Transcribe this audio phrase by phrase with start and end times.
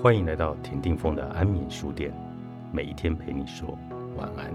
[0.00, 2.12] 欢迎来到田定峰的安眠书店，
[2.72, 3.78] 每一天陪你说
[4.16, 4.52] 晚安。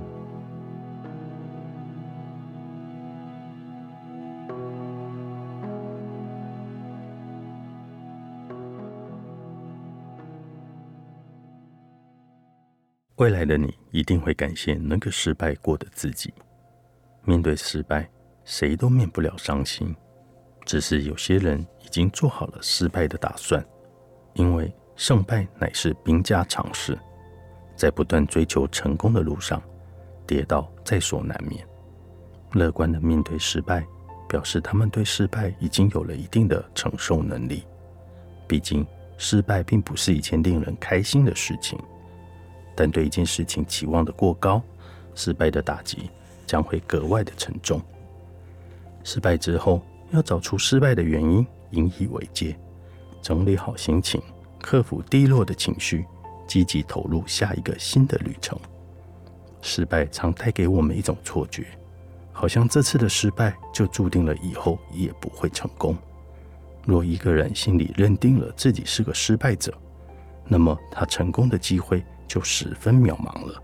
[13.15, 16.33] 未来的你一定会感谢那个失败过的自己。
[17.23, 18.09] 面对失败，
[18.43, 19.95] 谁都免不了伤心，
[20.65, 23.65] 只是有些人已经做好了失败的打算，
[24.33, 24.69] 因为。
[24.97, 26.97] 胜败乃是兵家常事，
[27.75, 29.61] 在不断追求成功的路上，
[30.25, 31.63] 跌倒在所难免。
[32.53, 33.85] 乐观的面对失败，
[34.27, 37.63] 表示他们对失败已经有了一定的承受能力。
[38.47, 38.85] 毕竟，
[39.19, 41.77] 失败并不是一件令人开心的事情，
[42.75, 44.59] 但对一件事情期望的过高，
[45.13, 46.09] 失败的打击
[46.47, 47.79] 将会格外的沉重。
[49.03, 49.79] 失败之后，
[50.09, 52.57] 要找出失败的原因，引以为戒，
[53.21, 54.19] 整理好心情。
[54.69, 56.05] 克服低落的情绪，
[56.45, 58.59] 积极投入下一个新的旅程。
[59.61, 61.65] 失败常带给我们一种错觉，
[62.33, 65.95] 好像这次的失败就注定了以后也不会成功。
[66.85, 69.73] 若一个人心里认定了自己是个失败者，
[70.45, 73.63] 那么他成功的机会就十分渺茫了。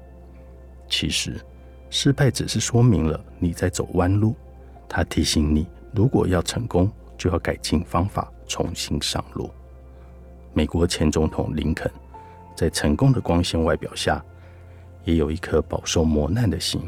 [0.88, 1.38] 其实，
[1.89, 4.33] 失败只是说明了你在走弯路，
[4.88, 9.51] 他提醒你，如果要成功，就要改进方法，重新上路。
[10.53, 11.91] 美国前总统林肯，
[12.55, 14.23] 在成功的光鲜外表下，
[15.03, 16.81] 也有一颗饱受磨难的心。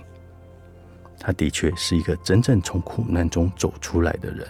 [1.19, 4.47] 他的确是一个真正从苦难中走出来的人。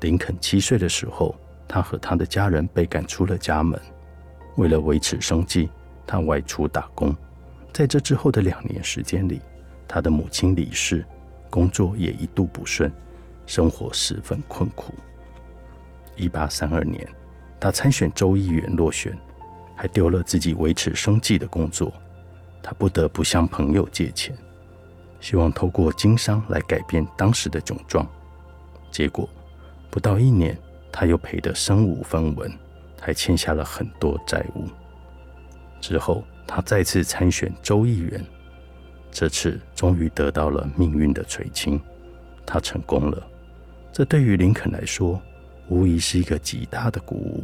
[0.00, 1.36] 林肯七岁的时候，
[1.68, 3.80] 他和他的家人被赶出了家门。
[4.56, 5.70] 为了维持生计，
[6.04, 7.14] 他外出打工。
[7.72, 9.40] 在这之后的两年时间里，
[9.86, 11.04] 他的母亲离世，
[11.48, 12.90] 工作也一度不顺，
[13.46, 14.92] 生活十分困苦。
[16.16, 17.06] 一八三二年。
[17.66, 19.12] 他参选州议员落选，
[19.74, 21.92] 还丢了自己维持生计的工作，
[22.62, 24.32] 他不得不向朋友借钱，
[25.18, 28.06] 希望透过经商来改变当时的窘状。
[28.92, 29.28] 结果
[29.90, 30.56] 不到一年，
[30.92, 32.48] 他又赔得身无分文，
[33.00, 34.68] 还欠下了很多债务。
[35.80, 38.24] 之后，他再次参选州议员，
[39.10, 41.80] 这次终于得到了命运的垂青，
[42.46, 43.26] 他成功了。
[43.92, 45.20] 这对于林肯来说，
[45.68, 47.42] 无疑是一个极大的鼓舞。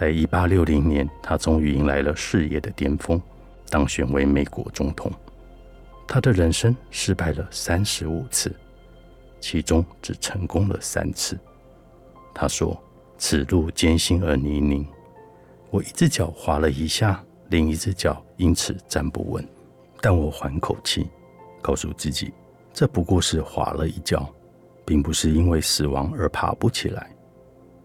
[0.00, 3.20] 在一八六零年，他终于迎来了事业的巅峰，
[3.68, 5.12] 当选为美国总统。
[6.08, 8.50] 他的人生失败了三十五次，
[9.40, 11.38] 其中只成功了三次。
[12.32, 12.82] 他说
[13.18, 14.86] ：“此路艰辛而泥泞，
[15.68, 19.46] 我一只脚滑了一下，另一只脚因此站不稳。
[20.00, 21.10] 但我缓口气，
[21.60, 22.32] 告诉自己，
[22.72, 24.26] 这不过是滑了一跤。”
[24.86, 27.14] 并不是因为死亡而爬不起来，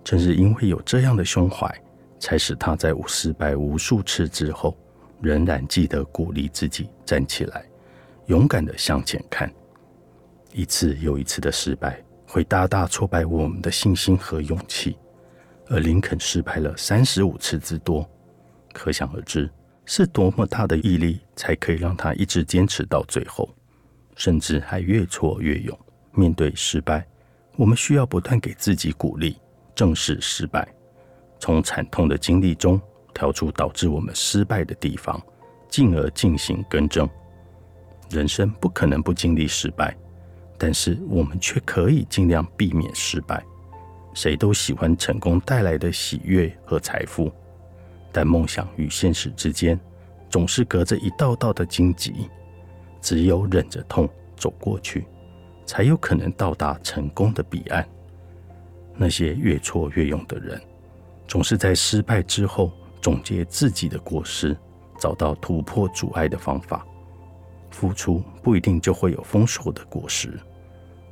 [0.01, 1.69] 正是因为有这样的胸怀，
[2.19, 4.77] 才使他在失败无数次之后，
[5.21, 7.65] 仍然记得鼓励自己站起来，
[8.27, 9.51] 勇敢的向前看。
[10.51, 14.97] 一次又一次的失败会大大挫败我们的信心和勇气，
[15.67, 18.09] 而林肯失败了三十五次之多，
[18.73, 19.49] 可想而知
[19.85, 23.49] 是多么大的毅力，才可以让他一直坚持到最后，
[24.15, 25.77] 甚至还越挫越勇。
[26.13, 27.05] 面对失败，
[27.57, 29.37] 我们需要不断给自己鼓励，
[29.75, 30.67] 正视失败，
[31.45, 32.81] 从惨痛的经历中
[33.13, 35.21] 挑出导致我们失败的地方，
[35.69, 37.07] 进而进行更正。
[38.09, 39.95] 人生不可能不经历失败，
[40.57, 43.45] 但是我们却可以尽量避免失败。
[44.15, 47.31] 谁都喜欢成功带来的喜悦和财富，
[48.11, 49.79] 但梦想与现实之间
[50.31, 52.27] 总是隔着一道道的荆棘，
[53.01, 55.05] 只有忍着痛走过去。
[55.63, 57.87] 才有可能到达成功的彼岸。
[58.95, 60.59] 那些越挫越勇的人，
[61.35, 64.55] 总是在失败之后总结自己的过失，
[64.97, 66.87] 找到突破阻碍的方法。
[67.69, 70.39] 付出不一定就会有丰硕的果实。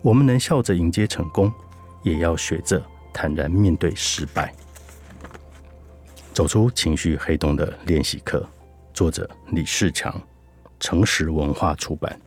[0.01, 1.51] 我们能笑着迎接成功，
[2.03, 2.81] 也要学着
[3.13, 4.53] 坦然面对失败。
[6.33, 8.47] 走出情绪黑洞的练习课，
[8.93, 10.17] 作者李世强，
[10.79, 12.17] 诚实文化出版。